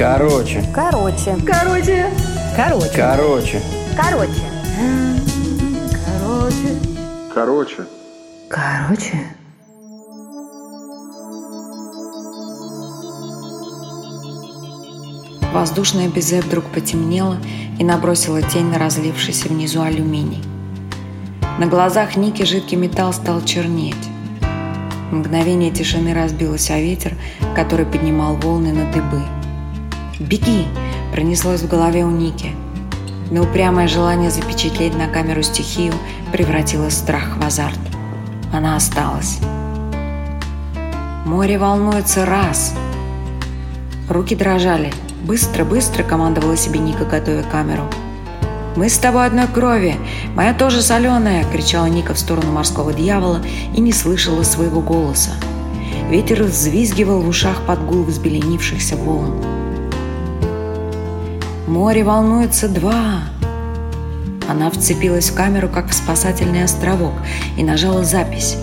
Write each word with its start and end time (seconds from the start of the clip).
Короче. 0.00 0.64
Короче. 0.74 1.36
Короче. 1.46 2.06
Короче. 2.56 2.90
Короче. 2.96 3.62
Короче. 3.94 4.40
Короче. 6.08 7.26
Короче. 7.34 7.86
Короче. 8.48 9.26
Воздушное 15.52 16.08
безе 16.08 16.40
вдруг 16.40 16.64
потемнело 16.64 17.36
и 17.78 17.84
набросило 17.84 18.40
тень 18.40 18.70
на 18.70 18.78
разлившийся 18.78 19.48
внизу 19.48 19.82
алюминий. 19.82 20.42
На 21.58 21.66
глазах 21.66 22.16
Ники 22.16 22.44
жидкий 22.44 22.78
металл 22.78 23.12
стал 23.12 23.42
чернеть. 23.42 23.96
Мгновение 25.10 25.70
тишины 25.70 26.14
разбилось 26.14 26.70
о 26.70 26.80
ветер, 26.80 27.18
который 27.54 27.84
поднимал 27.84 28.36
волны 28.36 28.72
на 28.72 28.90
дыбы. 28.90 29.39
«Беги!»– 30.20 30.66
пронеслось 31.14 31.62
в 31.62 31.68
голове 31.68 32.04
у 32.04 32.10
Ники. 32.10 32.54
Но 33.30 33.42
упрямое 33.42 33.88
желание 33.88 34.30
запечатлеть 34.30 34.94
на 34.94 35.08
камеру 35.08 35.42
стихию 35.42 35.94
превратило 36.30 36.90
страх 36.90 37.38
в 37.38 37.44
азарт. 37.44 37.78
Она 38.52 38.76
осталась. 38.76 39.38
Море 41.24 41.58
волнуется 41.58 42.26
раз. 42.26 42.74
Руки 44.10 44.36
дрожали. 44.36 44.92
«Быстро, 45.22 45.64
быстро!»– 45.64 46.02
командовала 46.04 46.56
себе 46.56 46.80
Ника, 46.80 47.06
готовя 47.06 47.42
камеру. 47.42 47.84
«Мы 48.76 48.90
с 48.90 48.98
тобой 48.98 49.26
одной 49.26 49.46
крови! 49.46 49.96
Моя 50.34 50.52
тоже 50.52 50.82
соленая!»– 50.82 51.44
кричала 51.52 51.86
Ника 51.86 52.12
в 52.12 52.18
сторону 52.18 52.52
морского 52.52 52.92
дьявола 52.92 53.40
и 53.74 53.80
не 53.80 53.92
слышала 53.92 54.42
своего 54.42 54.82
голоса. 54.82 55.30
Ветер 56.10 56.42
взвизгивал 56.42 57.22
в 57.22 57.28
ушах 57.28 57.62
под 57.66 57.86
гул 57.86 58.02
взбеленившихся 58.02 58.96
волн. 58.96 59.59
«Море 61.70 62.02
волнуется 62.02 62.68
два!» 62.68 63.20
Она 64.48 64.70
вцепилась 64.70 65.30
в 65.30 65.36
камеру, 65.36 65.68
как 65.68 65.90
в 65.90 65.94
спасательный 65.94 66.64
островок, 66.64 67.12
и 67.56 67.62
нажала 67.62 68.02
запись. 68.02 68.56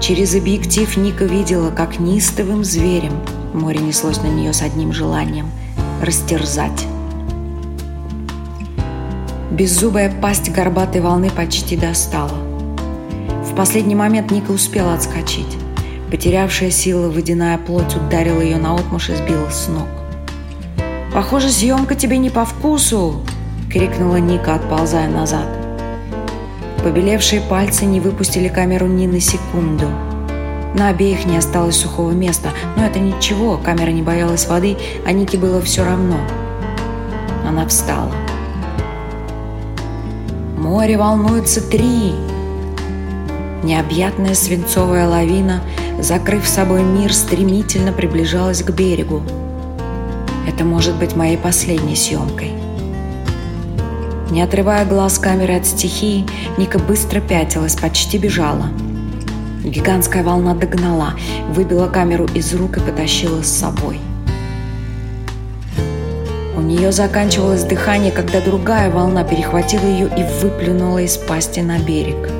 Через 0.00 0.36
объектив 0.36 0.96
Ника 0.96 1.24
видела, 1.24 1.72
как 1.72 1.98
нистовым 1.98 2.62
зверем 2.62 3.14
море 3.52 3.80
неслось 3.80 4.22
на 4.22 4.28
нее 4.28 4.52
с 4.52 4.62
одним 4.62 4.92
желанием– 4.92 5.50
растерзать. 6.00 6.86
Беззубая 9.50 10.14
пасть 10.22 10.52
горбатой 10.52 11.00
волны 11.00 11.28
почти 11.28 11.76
достала. 11.76 12.38
В 13.50 13.56
последний 13.56 13.96
момент 13.96 14.30
Ника 14.30 14.52
успела 14.52 14.94
отскочить. 14.94 15.56
Потерявшая 16.12 16.70
силы 16.70 17.10
водяная 17.10 17.58
плоть 17.58 17.96
ударила 17.96 18.40
ее 18.40 18.58
на 18.58 18.76
отмуж 18.76 19.10
и 19.10 19.16
сбила 19.16 19.50
с 19.50 19.66
ног. 19.66 19.88
«Похоже, 21.16 21.50
съемка 21.50 21.94
тебе 21.94 22.18
не 22.18 22.28
по 22.28 22.44
вкусу!»— 22.44 23.22
крикнула 23.72 24.16
Ника, 24.16 24.56
отползая 24.56 25.08
назад. 25.08 25.46
Побелевшие 26.84 27.40
пальцы 27.40 27.86
не 27.86 28.00
выпустили 28.00 28.48
камеру 28.48 28.86
ни 28.86 29.06
на 29.06 29.18
секунду. 29.18 29.86
На 30.74 30.88
обеих 30.88 31.24
не 31.24 31.38
осталось 31.38 31.76
сухого 31.76 32.10
места, 32.10 32.50
но 32.76 32.84
это 32.84 32.98
ничего, 32.98 33.56
камера 33.56 33.92
не 33.92 34.02
боялась 34.02 34.46
воды, 34.46 34.76
а 35.06 35.12
Нике 35.12 35.38
было 35.38 35.62
все 35.62 35.86
равно. 35.86 36.18
Она 37.48 37.66
встала. 37.66 38.12
Море 40.58 40.98
волнуется 40.98 41.62
три. 41.66 42.12
Необъятная 43.62 44.34
свинцовая 44.34 45.08
лавина, 45.08 45.62
закрыв 45.98 46.46
собой 46.46 46.82
мир, 46.82 47.14
стремительно 47.14 47.92
приближалась 47.92 48.62
к 48.62 48.70
берегу. 48.70 49.22
Это 50.46 50.64
может 50.64 50.96
быть 50.96 51.16
моей 51.16 51.36
последней 51.36 51.96
съемкой. 51.96 52.52
Не 54.30 54.42
отрывая 54.42 54.84
глаз 54.84 55.18
камеры 55.18 55.54
от 55.54 55.66
стихии, 55.66 56.26
Ника 56.58 56.78
быстро 56.78 57.20
пятилась, 57.20 57.76
почти 57.76 58.18
бежала. 58.18 58.68
Гигантская 59.64 60.22
волна 60.22 60.54
догнала, 60.54 61.14
выбила 61.50 61.88
камеру 61.88 62.26
из 62.34 62.54
рук 62.54 62.76
и 62.76 62.80
потащила 62.80 63.42
с 63.42 63.48
собой. 63.48 63.98
У 66.56 66.60
нее 66.60 66.90
заканчивалось 66.92 67.64
дыхание, 67.64 68.10
когда 68.10 68.40
другая 68.40 68.90
волна 68.90 69.24
перехватила 69.24 69.86
ее 69.86 70.06
и 70.06 70.24
выплюнула 70.42 70.98
из 70.98 71.16
пасти 71.16 71.60
на 71.60 71.78
берег. 71.78 72.30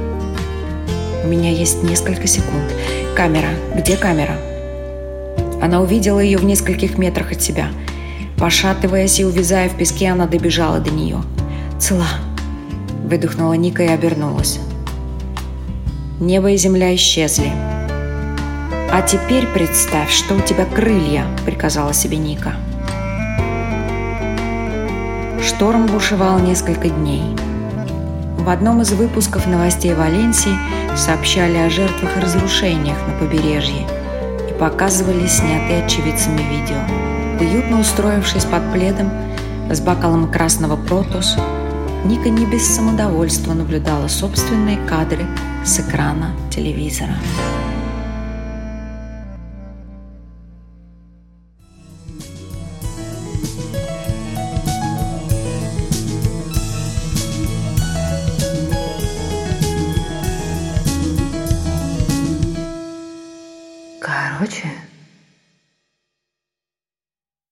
У 1.25 1.29
меня 1.29 1.51
есть 1.51 1.83
несколько 1.83 2.27
секунд. 2.27 2.73
Камера. 3.17 3.49
Где 3.75 3.97
камера? 3.97 4.37
Она 5.61 5.81
увидела 5.81 6.21
ее 6.21 6.39
в 6.39 6.45
нескольких 6.45 6.99
метрах 6.99 7.33
от 7.33 7.43
себя. 7.43 7.69
Пошатываясь 8.39 9.19
и 9.19 9.25
увязая 9.25 9.69
в 9.69 9.77
песке, 9.77 10.11
она 10.11 10.27
добежала 10.27 10.79
до 10.79 10.91
нее. 10.91 11.23
«Цела!»– 11.79 12.07
выдохнула 13.05 13.55
Ника 13.55 13.83
и 13.83 13.89
обернулась. 13.89 14.61
Небо 16.21 16.51
и 16.51 16.57
земля 16.57 16.95
исчезли. 16.95 17.51
«А 18.93 19.03
теперь 19.03 19.47
представь, 19.47 20.11
что 20.11 20.35
у 20.35 20.41
тебя 20.41 20.65
крылья»,– 20.67 21.25
приказала 21.47 21.93
себе 21.93 22.19
Ника. 22.19 22.55
Шторм 25.43 25.87
бушевал 25.87 26.39
несколько 26.39 26.89
дней. 26.89 27.37
В 28.39 28.49
одном 28.49 28.83
из 28.83 28.93
выпусков 28.93 29.47
новостей 29.47 29.95
Валенсии 29.95 30.57
сообщали 30.97 31.57
о 31.59 31.71
жертвах 31.71 32.17
и 32.17 32.21
разрушениях 32.21 32.99
на 33.07 33.19
побережье 33.19 33.87
и 34.49 34.53
показывали 34.59 35.27
снятые 35.27 35.85
очевидцами 35.85 36.43
видео. 36.43 37.16
Уютно 37.39 37.81
устроившись 37.81 38.45
под 38.47 38.73
пледом 38.73 39.11
с 39.71 39.81
бокалом 39.81 40.31
красного 40.31 40.77
протос, 40.77 41.37
Ника 42.05 42.31
не 42.31 42.47
без 42.47 42.67
самодовольства 42.67 43.53
наблюдала 43.53 44.09
собственные 44.09 44.79
кадры 44.87 45.27
с 45.65 45.79
экрана 45.81 46.35
телевизора. 46.51 47.17
Короче. 64.01 64.69